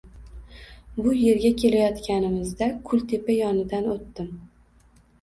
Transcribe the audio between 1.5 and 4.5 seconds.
kelayotganimizda, kultepa yonidan o`tdim